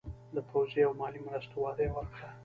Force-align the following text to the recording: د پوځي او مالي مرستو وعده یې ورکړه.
د 0.35 0.37
پوځي 0.49 0.81
او 0.87 0.91
مالي 0.99 1.19
مرستو 1.25 1.55
وعده 1.61 1.81
یې 1.85 1.91
ورکړه. 1.95 2.29